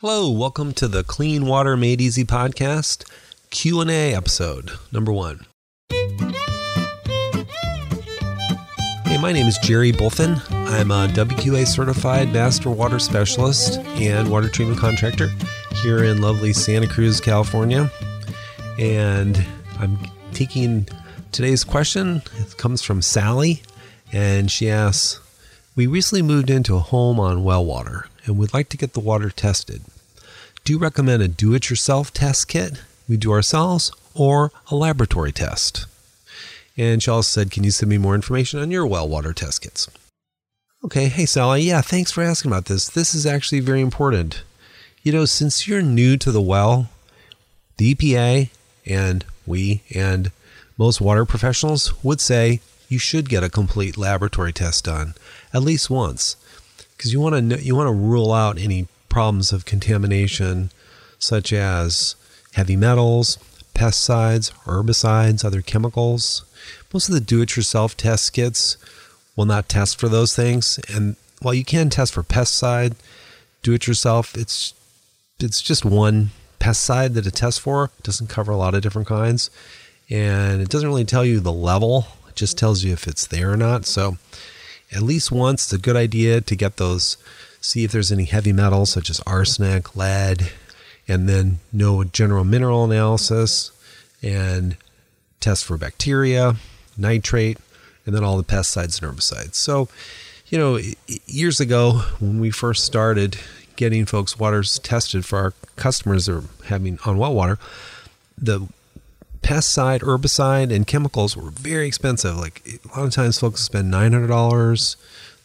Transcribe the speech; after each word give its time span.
Hello, 0.00 0.30
welcome 0.30 0.72
to 0.74 0.86
the 0.86 1.02
Clean 1.02 1.44
Water 1.44 1.76
Made 1.76 2.00
Easy 2.00 2.22
podcast, 2.22 3.04
Q&A 3.50 4.14
episode 4.14 4.70
number 4.92 5.10
1. 5.10 5.44
Hey, 9.06 9.18
my 9.20 9.32
name 9.32 9.48
is 9.48 9.58
Gerry 9.58 9.90
Bulfin. 9.90 10.40
I'm 10.52 10.92
a 10.92 11.08
WQA 11.08 11.66
certified 11.66 12.32
master 12.32 12.70
water 12.70 13.00
specialist 13.00 13.80
and 13.96 14.30
water 14.30 14.48
treatment 14.48 14.78
contractor 14.78 15.32
here 15.82 16.04
in 16.04 16.22
lovely 16.22 16.52
Santa 16.52 16.86
Cruz, 16.86 17.20
California. 17.20 17.90
And 18.78 19.44
I'm 19.80 19.98
taking 20.32 20.86
today's 21.32 21.64
question. 21.64 22.22
It 22.36 22.56
comes 22.56 22.82
from 22.82 23.02
Sally, 23.02 23.62
and 24.12 24.48
she 24.48 24.70
asks, 24.70 25.18
"We 25.74 25.88
recently 25.88 26.22
moved 26.22 26.50
into 26.50 26.76
a 26.76 26.78
home 26.78 27.18
on 27.18 27.42
well 27.42 27.64
water 27.64 28.06
and 28.28 28.38
we'd 28.38 28.54
like 28.54 28.68
to 28.68 28.76
get 28.76 28.92
the 28.92 29.00
water 29.00 29.30
tested. 29.30 29.82
Do 30.64 30.72
you 30.72 30.78
recommend 30.78 31.22
a 31.22 31.28
do 31.28 31.54
it 31.54 31.70
yourself 31.70 32.12
test 32.12 32.48
kit 32.48 32.82
we 33.08 33.16
do 33.16 33.32
ourselves 33.32 33.90
or 34.14 34.52
a 34.70 34.76
laboratory 34.76 35.32
test? 35.32 35.86
And 36.76 37.06
also 37.08 37.22
said, 37.22 37.50
Can 37.50 37.64
you 37.64 37.70
send 37.70 37.90
me 37.90 37.98
more 37.98 38.14
information 38.14 38.60
on 38.60 38.70
your 38.70 38.86
well 38.86 39.08
water 39.08 39.32
test 39.32 39.62
kits? 39.62 39.88
Okay, 40.84 41.08
hey 41.08 41.26
Sally, 41.26 41.62
yeah, 41.62 41.80
thanks 41.80 42.12
for 42.12 42.22
asking 42.22 42.52
about 42.52 42.66
this. 42.66 42.88
This 42.88 43.14
is 43.14 43.26
actually 43.26 43.60
very 43.60 43.80
important. 43.80 44.42
You 45.02 45.12
know, 45.12 45.24
since 45.24 45.66
you're 45.66 45.82
new 45.82 46.16
to 46.18 46.30
the 46.30 46.40
well, 46.40 46.90
the 47.78 47.94
EPA 47.94 48.50
and 48.86 49.24
we 49.46 49.82
and 49.94 50.30
most 50.76 51.00
water 51.00 51.24
professionals 51.24 51.92
would 52.04 52.20
say 52.20 52.60
you 52.88 52.98
should 52.98 53.28
get 53.28 53.42
a 53.42 53.50
complete 53.50 53.96
laboratory 53.96 54.52
test 54.52 54.84
done 54.84 55.14
at 55.52 55.62
least 55.62 55.90
once 55.90 56.36
because 56.98 57.12
you 57.12 57.20
want 57.20 57.50
to 57.50 57.62
you 57.62 57.74
want 57.74 57.86
to 57.86 57.92
rule 57.92 58.32
out 58.32 58.58
any 58.58 58.86
problems 59.08 59.52
of 59.52 59.64
contamination 59.64 60.70
such 61.18 61.52
as 61.52 62.14
heavy 62.52 62.76
metals, 62.76 63.38
pesticides, 63.74 64.52
herbicides, 64.64 65.44
other 65.44 65.62
chemicals. 65.62 66.44
Most 66.92 67.08
of 67.08 67.14
the 67.14 67.20
do-it-yourself 67.20 67.96
test 67.96 68.32
kits 68.34 68.76
will 69.36 69.46
not 69.46 69.68
test 69.68 69.98
for 69.98 70.08
those 70.08 70.36
things 70.36 70.78
and 70.92 71.16
while 71.40 71.54
you 71.54 71.64
can 71.64 71.88
test 71.88 72.14
for 72.14 72.22
pesticide, 72.22 72.96
do 73.62 73.72
it 73.72 73.86
yourself, 73.86 74.36
it's 74.36 74.74
it's 75.38 75.62
just 75.62 75.84
one 75.84 76.30
pesticide 76.58 77.14
that 77.14 77.26
it 77.26 77.34
tests 77.34 77.60
for. 77.60 77.92
It 77.98 78.02
doesn't 78.02 78.28
cover 78.28 78.50
a 78.50 78.56
lot 78.56 78.74
of 78.74 78.82
different 78.82 79.06
kinds 79.06 79.50
and 80.10 80.60
it 80.60 80.68
doesn't 80.68 80.88
really 80.88 81.04
tell 81.04 81.24
you 81.24 81.38
the 81.38 81.52
level. 81.52 82.08
It 82.28 82.34
just 82.34 82.58
tells 82.58 82.82
you 82.82 82.92
if 82.92 83.06
it's 83.06 83.26
there 83.26 83.52
or 83.52 83.56
not. 83.56 83.86
So 83.86 84.16
at 84.92 85.02
least 85.02 85.30
once. 85.30 85.64
It's 85.64 85.72
a 85.72 85.78
good 85.78 85.96
idea 85.96 86.40
to 86.40 86.56
get 86.56 86.76
those, 86.76 87.16
see 87.60 87.84
if 87.84 87.92
there's 87.92 88.12
any 88.12 88.24
heavy 88.24 88.52
metals 88.52 88.90
such 88.90 89.10
as 89.10 89.20
arsenic, 89.26 89.96
lead, 89.96 90.50
and 91.06 91.28
then 91.28 91.58
know 91.72 92.04
general 92.04 92.44
mineral 92.44 92.84
analysis 92.84 93.70
and 94.22 94.76
test 95.40 95.64
for 95.64 95.76
bacteria, 95.76 96.56
nitrate, 96.96 97.58
and 98.04 98.14
then 98.14 98.24
all 98.24 98.36
the 98.36 98.44
pesticides 98.44 99.02
and 99.02 99.12
herbicides. 99.12 99.54
So, 99.54 99.88
you 100.48 100.58
know, 100.58 100.78
years 101.26 101.60
ago 101.60 102.02
when 102.20 102.40
we 102.40 102.50
first 102.50 102.84
started 102.84 103.38
getting 103.76 104.06
folks' 104.06 104.38
waters 104.38 104.78
tested 104.80 105.24
for 105.24 105.38
our 105.38 105.54
customers 105.76 106.26
that 106.26 106.36
are 106.36 106.44
having 106.64 106.98
on 107.04 107.16
well 107.18 107.34
water, 107.34 107.58
the 108.36 108.66
pesticide, 109.48 110.00
herbicide, 110.00 110.70
and 110.70 110.86
chemicals 110.86 111.34
were 111.34 111.50
very 111.50 111.86
expensive. 111.86 112.36
Like 112.36 112.62
a 112.66 112.98
lot 112.98 113.06
of 113.06 113.14
times, 113.14 113.40
folks 113.40 113.62
spend 113.62 113.90
nine 113.90 114.12
hundred 114.12 114.26
dollars, 114.26 114.96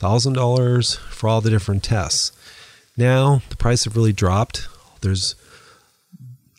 thousand 0.00 0.32
dollars 0.32 0.96
for 1.10 1.28
all 1.28 1.40
the 1.40 1.50
different 1.50 1.84
tests. 1.84 2.32
Now 2.96 3.42
the 3.48 3.56
price 3.56 3.84
have 3.84 3.94
really 3.94 4.12
dropped. 4.12 4.66
There's 5.02 5.36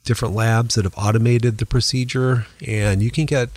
different 0.06 0.34
labs 0.34 0.76
that 0.76 0.86
have 0.86 0.98
automated 0.98 1.58
the 1.58 1.66
procedure, 1.66 2.48
and 2.66 3.04
you 3.04 3.12
can 3.12 3.26
get 3.26 3.50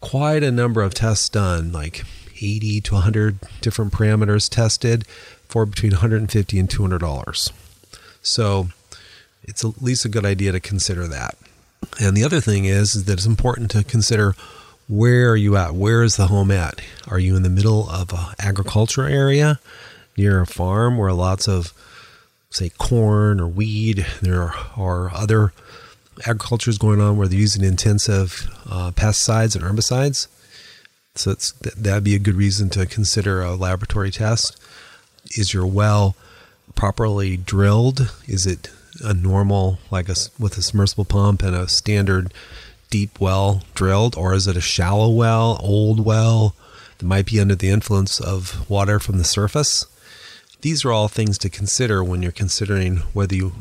quite 0.00 0.42
a 0.42 0.50
number 0.50 0.82
of 0.82 0.94
tests 0.94 1.28
done, 1.28 1.70
like 1.70 2.02
80 2.42 2.80
to 2.80 2.94
100 2.94 3.38
different 3.60 3.92
parameters 3.92 4.48
tested 4.48 5.06
for 5.46 5.66
between 5.66 5.92
150 5.92 6.58
and 6.58 6.68
200 6.68 6.98
dollars. 6.98 7.52
So 8.22 8.70
it's 9.44 9.64
at 9.64 9.80
least 9.80 10.04
a 10.04 10.08
good 10.08 10.26
idea 10.26 10.50
to 10.50 10.58
consider 10.58 11.06
that. 11.06 11.36
And 11.98 12.16
the 12.16 12.24
other 12.24 12.40
thing 12.40 12.64
is, 12.64 12.94
is 12.94 13.04
that 13.04 13.14
it's 13.14 13.26
important 13.26 13.70
to 13.72 13.84
consider 13.84 14.34
where 14.88 15.30
are 15.30 15.36
you 15.36 15.56
at? 15.56 15.74
Where 15.74 16.02
is 16.02 16.16
the 16.16 16.26
home 16.26 16.50
at? 16.50 16.80
Are 17.08 17.18
you 17.18 17.36
in 17.36 17.42
the 17.42 17.48
middle 17.48 17.88
of 17.88 18.12
an 18.12 18.34
agriculture 18.38 19.06
area 19.06 19.60
near 20.16 20.40
a 20.40 20.46
farm 20.46 20.98
where 20.98 21.12
lots 21.12 21.46
of, 21.46 21.72
say, 22.50 22.70
corn 22.78 23.40
or 23.40 23.46
weed, 23.46 24.06
there 24.20 24.52
are 24.76 25.14
other 25.14 25.52
agriculture 26.26 26.70
is 26.70 26.78
going 26.78 27.00
on 27.00 27.16
where 27.16 27.28
they're 27.28 27.38
using 27.38 27.64
intensive 27.64 28.48
uh, 28.68 28.90
pesticides 28.90 29.54
and 29.54 29.64
herbicides? 29.64 30.26
So 31.14 31.34
that'd 31.76 32.04
be 32.04 32.14
a 32.14 32.20
good 32.20 32.34
reason 32.34 32.70
to 32.70 32.86
consider 32.86 33.42
a 33.42 33.54
laboratory 33.54 34.10
test. 34.10 34.60
Is 35.36 35.52
your 35.52 35.66
well 35.66 36.16
properly 36.74 37.36
drilled? 37.36 38.12
Is 38.26 38.46
it 38.46 38.70
a 39.02 39.14
normal 39.14 39.78
like 39.90 40.08
a 40.08 40.14
with 40.38 40.56
a 40.58 40.62
submersible 40.62 41.04
pump 41.04 41.42
and 41.42 41.54
a 41.54 41.68
standard 41.68 42.32
deep 42.90 43.20
well 43.20 43.62
drilled 43.74 44.16
or 44.16 44.34
is 44.34 44.46
it 44.46 44.56
a 44.56 44.60
shallow 44.60 45.08
well 45.08 45.58
old 45.62 46.04
well 46.04 46.54
that 46.98 47.06
might 47.06 47.26
be 47.26 47.40
under 47.40 47.54
the 47.54 47.70
influence 47.70 48.20
of 48.20 48.68
water 48.68 48.98
from 48.98 49.18
the 49.18 49.24
surface? 49.24 49.86
These 50.60 50.84
are 50.84 50.92
all 50.92 51.08
things 51.08 51.38
to 51.38 51.48
consider 51.48 52.04
when 52.04 52.22
you're 52.22 52.32
considering 52.32 52.98
whether 53.12 53.34
you 53.34 53.52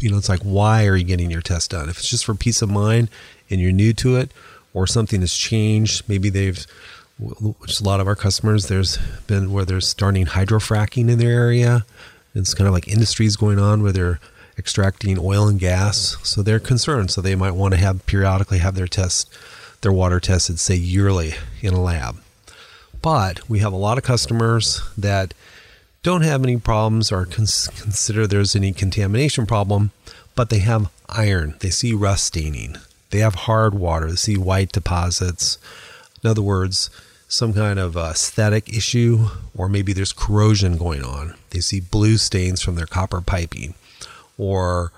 you 0.00 0.10
know 0.10 0.18
it's 0.18 0.28
like 0.28 0.42
why 0.42 0.86
are 0.86 0.96
you 0.96 1.04
getting 1.04 1.30
your 1.30 1.42
test 1.42 1.70
done? 1.70 1.88
If 1.88 1.98
it's 1.98 2.08
just 2.08 2.24
for 2.24 2.34
peace 2.34 2.62
of 2.62 2.70
mind 2.70 3.10
and 3.50 3.60
you're 3.60 3.72
new 3.72 3.92
to 3.94 4.16
it 4.16 4.32
or 4.74 4.86
something 4.86 5.20
has 5.20 5.34
changed 5.34 6.08
maybe 6.08 6.30
they've 6.30 6.66
which 7.18 7.80
a 7.80 7.84
lot 7.84 8.00
of 8.00 8.06
our 8.06 8.14
customers 8.14 8.68
there's 8.68 8.96
been 9.26 9.52
where 9.52 9.64
they're 9.64 9.80
starting 9.80 10.26
hydrofracking 10.26 11.10
in 11.10 11.18
their 11.18 11.32
area. 11.32 11.84
It's 12.34 12.54
kind 12.54 12.68
of 12.68 12.74
like 12.74 12.86
industries 12.86 13.36
going 13.36 13.58
on 13.58 13.82
where 13.82 13.92
they're 13.92 14.20
extracting 14.58 15.18
oil 15.18 15.48
and 15.48 15.60
gas. 15.60 16.16
So 16.22 16.42
they're 16.42 16.58
concerned. 16.58 17.10
So 17.10 17.20
they 17.20 17.34
might 17.34 17.52
want 17.52 17.74
to 17.74 17.80
have 17.80 18.04
periodically 18.06 18.58
have 18.58 18.74
their 18.74 18.88
test, 18.88 19.30
their 19.80 19.92
water 19.92 20.20
tested, 20.20 20.58
say 20.58 20.74
yearly 20.74 21.34
in 21.62 21.74
a 21.74 21.80
lab. 21.80 22.20
But 23.00 23.48
we 23.48 23.60
have 23.60 23.72
a 23.72 23.76
lot 23.76 23.96
of 23.96 24.04
customers 24.04 24.82
that 24.98 25.32
don't 26.02 26.22
have 26.22 26.42
any 26.42 26.56
problems 26.56 27.12
or 27.12 27.24
cons- 27.26 27.68
consider 27.68 28.26
there's 28.26 28.56
any 28.56 28.72
contamination 28.72 29.46
problem, 29.46 29.92
but 30.34 30.50
they 30.50 30.58
have 30.58 30.90
iron. 31.08 31.54
They 31.60 31.70
see 31.70 31.92
rust 31.92 32.24
staining. 32.24 32.76
They 33.10 33.18
have 33.18 33.34
hard 33.34 33.74
water. 33.74 34.10
They 34.10 34.16
see 34.16 34.36
white 34.36 34.72
deposits. 34.72 35.58
In 36.22 36.30
other 36.30 36.42
words, 36.42 36.90
some 37.28 37.52
kind 37.52 37.78
of 37.78 37.96
aesthetic 37.96 38.68
issue, 38.68 39.28
or 39.56 39.68
maybe 39.68 39.92
there's 39.92 40.12
corrosion 40.12 40.76
going 40.76 41.04
on. 41.04 41.34
They 41.50 41.60
see 41.60 41.80
blue 41.80 42.16
stains 42.16 42.62
from 42.62 42.74
their 42.74 42.86
copper 42.86 43.20
piping 43.20 43.74
or 44.38 44.92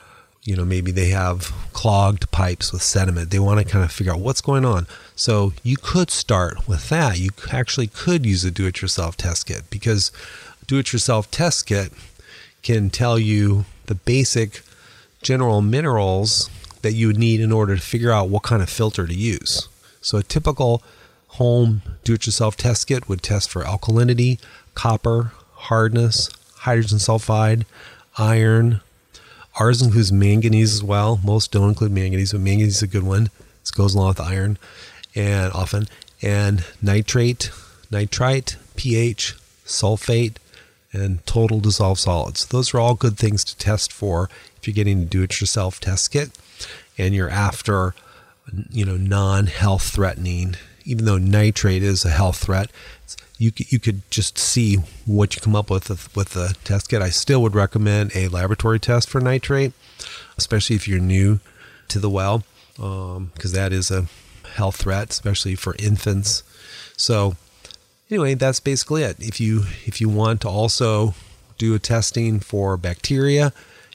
you 0.45 0.55
know 0.55 0.65
maybe 0.65 0.91
they 0.91 1.09
have 1.09 1.53
clogged 1.73 2.31
pipes 2.31 2.73
with 2.73 2.83
sediment. 2.83 3.31
They 3.31 3.39
want 3.39 3.59
to 3.59 3.71
kind 3.71 3.85
of 3.85 3.91
figure 3.91 4.13
out 4.13 4.21
what's 4.21 4.41
going 4.41 4.65
on. 4.65 4.87
So 5.17 5.53
you 5.63 5.77
could 5.77 6.11
start 6.11 6.69
with 6.69 6.89
that. 6.91 7.19
You 7.19 7.31
actually 7.53 7.89
could 7.89 8.25
use 8.25 8.45
a 8.45 8.51
do-it-yourself 8.51 9.17
test 9.17 9.47
kit 9.47 9.65
because 9.71 10.13
do-it-yourself 10.67 11.31
test 11.31 11.67
kit 11.67 11.93
can 12.63 12.91
tell 12.91 13.19
you 13.19 13.65
the 13.87 13.95
basic 13.95 14.63
general 15.23 15.61
minerals 15.63 16.49
that 16.83 16.93
you 16.93 17.09
would 17.09 17.19
need 17.19 17.41
in 17.41 17.53
order 17.53 17.75
to 17.77 17.83
figure 17.83 18.11
out 18.11 18.29
what 18.29 18.43
kind 18.43 18.63
of 18.63 18.71
filter 18.71 19.07
to 19.07 19.15
use. 19.15 19.69
So 20.01 20.19
a 20.19 20.23
typical 20.23 20.83
home 21.29 21.83
do-it-yourself 22.05 22.57
test 22.57 22.87
kit 22.87 23.09
would 23.09 23.23
test 23.23 23.51
for 23.51 23.63
alkalinity 23.63 24.41
copper 24.75 25.33
hardness 25.55 26.31
hydrogen 26.61 26.99
sulfide 26.99 27.65
iron 28.17 28.81
Ours 29.59 29.83
includes 29.83 30.13
manganese 30.13 30.75
as 30.75 30.83
well. 30.83 31.21
Most 31.25 31.51
don't 31.51 31.71
include 31.71 31.93
manganese, 31.93 32.33
but 32.33 32.41
manganese 32.41 32.77
is 32.77 32.83
a 32.83 32.87
good 32.87 33.03
one. 33.03 33.31
This 33.61 33.71
goes 33.71 33.95
along 33.95 34.09
with 34.09 34.21
iron 34.21 34.59
and 35.15 35.53
often. 35.53 35.87
And 36.23 36.65
nitrate, 36.81 37.51
nitrite, 37.91 38.57
pH, 38.77 39.35
sulfate, 39.65 40.37
and 40.93 41.25
total 41.27 41.61
dissolved 41.61 42.01
solids. 42.01 42.47
Those 42.47 42.75
are 42.75 42.81
all 42.81 42.95
good 42.95 43.17
things 43.17 43.45
to 43.45 43.57
test 43.57 43.93
for 43.93 44.29
if 44.57 44.67
you're 44.67 44.75
getting 44.75 45.03
a 45.03 45.05
do-it-yourself 45.07 45.81
test 45.81 46.11
kit 46.11 46.31
and 46.99 47.15
you're 47.15 47.31
after 47.31 47.95
you 48.71 48.85
know 48.85 48.97
non-health 48.97 49.83
threatening 49.83 50.57
even 50.85 51.05
though 51.05 51.19
nitrate 51.19 51.83
is 51.83 52.05
a 52.05 52.11
health 52.11 52.39
threat 52.39 52.71
you 53.41 53.51
you 53.57 53.81
could 53.81 54.03
just 54.11 54.37
see 54.37 54.77
what 55.07 55.35
you 55.35 55.41
come 55.41 55.57
up 55.57 55.71
with 55.71 55.89
with 56.15 56.31
the 56.31 56.55
test 56.63 56.91
kit. 56.91 57.01
I 57.01 57.09
still 57.09 57.41
would 57.43 57.55
recommend 57.55 58.13
a 58.15 58.29
laboratory 58.29 58.79
test 58.79 59.09
for 59.09 59.19
nitrate, 59.19 59.73
especially 60.37 60.77
if 60.77 60.87
you're 60.87 61.01
new 61.01 61.41
to 61.89 61.99
the 61.99 62.11
well, 62.11 62.45
because 62.77 63.17
um, 63.17 63.31
that 63.53 63.73
is 63.73 63.91
a 63.91 64.07
health 64.57 64.77
threat, 64.77 65.11
especially 65.11 65.55
for 65.55 65.75
infants. 65.79 66.43
So 66.99 67.37
anyway, 68.11 68.35
that's 68.35 68.61
basically 68.61 69.05
it. 69.05 69.17
If 69.19 69.41
you 69.41 69.65
if 69.87 70.03
you 70.03 70.11
want 70.11 70.43
to 70.43 70.49
also 70.49 71.15
do 71.57 71.75
a 71.75 71.79
testing 71.79 72.41
for 72.41 72.77
bacteria, 72.77 73.53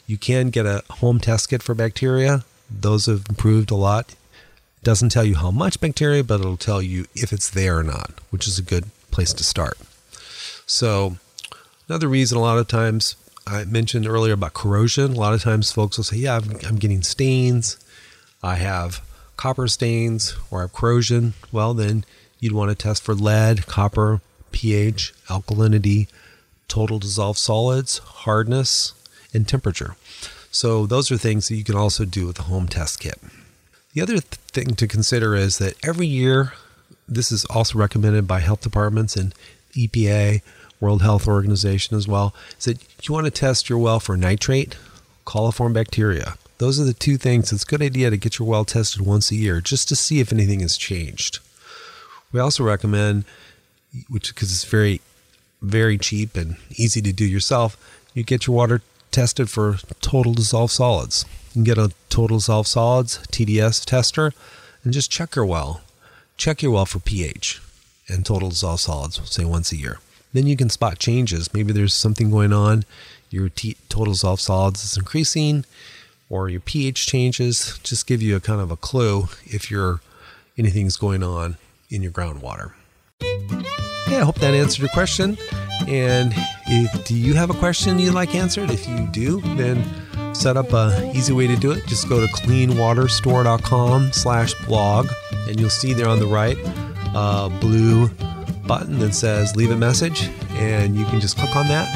You 0.07 0.17
can 0.17 0.49
get 0.49 0.65
a 0.65 0.83
home 0.89 1.19
test 1.19 1.49
kit 1.49 1.63
for 1.63 1.73
bacteria. 1.73 2.43
Those 2.69 3.07
have 3.07 3.25
improved 3.29 3.71
a 3.71 3.75
lot. 3.75 4.11
It 4.11 4.83
doesn't 4.83 5.09
tell 5.09 5.25
you 5.25 5.35
how 5.35 5.51
much 5.51 5.79
bacteria, 5.79 6.23
but 6.23 6.39
it'll 6.39 6.57
tell 6.57 6.81
you 6.81 7.05
if 7.15 7.33
it's 7.33 7.49
there 7.49 7.77
or 7.79 7.83
not, 7.83 8.11
which 8.29 8.47
is 8.47 8.59
a 8.59 8.63
good 8.63 8.85
place 9.15 9.33
to 9.33 9.43
start. 9.45 9.77
So, 10.67 11.15
another 11.87 12.09
reason 12.09 12.37
a 12.37 12.41
lot 12.41 12.57
of 12.57 12.67
times 12.67 13.15
I 13.47 13.63
mentioned 13.63 14.05
earlier 14.05 14.33
about 14.33 14.53
corrosion, 14.53 15.13
a 15.13 15.19
lot 15.19 15.33
of 15.33 15.41
times 15.41 15.71
folks 15.71 15.97
will 15.97 16.03
say, 16.03 16.17
Yeah, 16.17 16.35
I'm, 16.35 16.59
I'm 16.67 16.75
getting 16.75 17.01
stains. 17.01 17.77
I 18.43 18.55
have 18.55 19.01
copper 19.37 19.67
stains 19.67 20.35
or 20.51 20.59
I 20.59 20.61
have 20.63 20.73
corrosion. 20.73 21.33
Well, 21.51 21.73
then 21.73 22.03
you'd 22.39 22.51
want 22.51 22.69
to 22.71 22.75
test 22.75 23.03
for 23.03 23.15
lead, 23.15 23.67
copper, 23.67 24.21
pH, 24.51 25.13
alkalinity, 25.27 26.07
total 26.67 26.99
dissolved 26.99 27.39
solids, 27.39 27.99
hardness, 27.99 28.93
and 29.33 29.47
temperature. 29.47 29.95
So, 30.51 30.85
those 30.85 31.09
are 31.09 31.17
things 31.17 31.47
that 31.47 31.55
you 31.55 31.63
can 31.63 31.75
also 31.75 32.03
do 32.03 32.27
with 32.27 32.39
a 32.39 32.43
home 32.43 32.67
test 32.67 32.99
kit. 32.99 33.19
The 33.93 34.01
other 34.01 34.19
th- 34.19 34.25
thing 34.51 34.75
to 34.75 34.87
consider 34.87 35.35
is 35.35 35.57
that 35.59 35.75
every 35.85 36.07
year, 36.07 36.53
this 37.07 37.31
is 37.31 37.45
also 37.45 37.77
recommended 37.77 38.27
by 38.27 38.39
health 38.39 38.61
departments 38.61 39.15
and 39.15 39.33
EPA, 39.73 40.41
World 40.79 41.01
Health 41.01 41.27
Organization 41.27 41.97
as 41.97 42.07
well, 42.07 42.33
is 42.57 42.65
that 42.65 43.07
you 43.07 43.13
want 43.13 43.25
to 43.25 43.31
test 43.31 43.69
your 43.69 43.79
well 43.79 43.99
for 43.99 44.17
nitrate, 44.17 44.77
coliform 45.25 45.73
bacteria. 45.73 46.35
Those 46.57 46.79
are 46.79 46.85
the 46.85 46.93
two 46.93 47.17
things. 47.17 47.51
It's 47.51 47.63
a 47.63 47.67
good 47.67 47.81
idea 47.81 48.09
to 48.09 48.17
get 48.17 48.39
your 48.39 48.47
well 48.47 48.65
tested 48.65 49.01
once 49.01 49.31
a 49.31 49.35
year 49.35 49.61
just 49.61 49.89
to 49.89 49.95
see 49.95 50.19
if 50.19 50.31
anything 50.31 50.61
has 50.61 50.77
changed. 50.77 51.39
We 52.31 52.39
also 52.39 52.63
recommend, 52.63 53.25
which 54.09 54.33
because 54.33 54.51
it's 54.51 54.65
very, 54.65 55.01
very 55.61 55.97
cheap 55.97 56.35
and 56.35 56.57
easy 56.71 57.01
to 57.01 57.13
do 57.13 57.25
yourself, 57.25 57.77
you 58.13 58.23
get 58.23 58.47
your 58.47 58.55
water 58.55 58.81
tested 59.11 59.49
for 59.49 59.77
total 60.01 60.33
dissolved 60.33 60.73
solids. 60.73 61.25
You 61.49 61.53
can 61.53 61.63
get 61.63 61.77
a 61.77 61.91
total 62.09 62.37
dissolved 62.37 62.67
solids 62.67 63.19
TDS 63.31 63.85
tester 63.85 64.33
and 64.83 64.93
just 64.93 65.11
check 65.11 65.35
your 65.35 65.45
well. 65.45 65.81
Check 66.37 66.61
your 66.61 66.71
well 66.71 66.85
for 66.85 66.99
pH 66.99 67.61
and 68.07 68.25
total 68.25 68.49
dissolved 68.49 68.81
solids, 68.81 69.21
say 69.29 69.45
once 69.45 69.71
a 69.71 69.77
year. 69.77 69.99
Then 70.33 70.47
you 70.47 70.57
can 70.57 70.69
spot 70.69 70.99
changes. 70.99 71.53
Maybe 71.53 71.71
there's 71.71 71.93
something 71.93 72.29
going 72.29 72.51
on. 72.51 72.83
Your 73.29 73.49
t- 73.49 73.77
total 73.89 74.13
dissolved 74.13 74.41
solids 74.41 74.83
is 74.83 74.97
increasing, 74.97 75.65
or 76.29 76.49
your 76.49 76.59
pH 76.59 77.07
changes. 77.07 77.79
Just 77.83 78.05
give 78.05 78.21
you 78.21 78.35
a 78.35 78.39
kind 78.41 78.59
of 78.59 78.69
a 78.69 78.75
clue 78.75 79.29
if 79.45 79.71
you're 79.71 80.01
anything's 80.57 80.97
going 80.97 81.23
on 81.23 81.57
in 81.89 82.01
your 82.01 82.11
groundwater. 82.11 82.73
Yeah, 83.21 84.21
I 84.21 84.23
hope 84.23 84.39
that 84.39 84.53
answered 84.53 84.81
your 84.81 84.89
question. 84.89 85.37
And 85.87 86.33
if 86.67 87.05
do 87.05 87.15
you 87.15 87.33
have 87.33 87.49
a 87.49 87.53
question 87.53 87.97
you'd 87.99 88.13
like 88.13 88.35
answered? 88.35 88.69
If 88.71 88.87
you 88.87 89.07
do, 89.07 89.41
then 89.55 89.83
set 90.35 90.57
up 90.57 90.73
a 90.73 91.11
easy 91.15 91.33
way 91.33 91.47
to 91.47 91.55
do 91.55 91.71
it. 91.71 91.85
Just 91.87 92.09
go 92.09 92.19
to 92.19 92.31
cleanwaterstore.com 92.33 94.11
slash 94.11 94.53
blog 94.65 95.07
and 95.47 95.59
you'll 95.59 95.69
see 95.69 95.93
there 95.93 96.07
on 96.07 96.19
the 96.19 96.27
right 96.27 96.57
a 97.15 97.49
blue 97.61 98.09
button 98.67 98.99
that 98.99 99.13
says 99.13 99.55
leave 99.55 99.71
a 99.71 99.75
message 99.75 100.29
and 100.51 100.95
you 100.95 101.05
can 101.05 101.19
just 101.19 101.37
click 101.37 101.55
on 101.55 101.67
that 101.67 101.87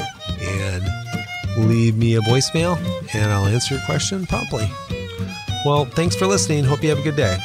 and 0.41 1.67
leave 1.67 1.97
me 1.97 2.15
a 2.15 2.21
voicemail 2.21 2.77
and 3.13 3.31
I'll 3.31 3.45
answer 3.45 3.75
your 3.75 3.83
question 3.85 4.25
promptly. 4.25 4.69
Well, 5.65 5.85
thanks 5.85 6.15
for 6.15 6.25
listening. 6.25 6.63
Hope 6.63 6.83
you 6.83 6.89
have 6.89 6.99
a 6.99 7.03
good 7.03 7.17
day. 7.17 7.37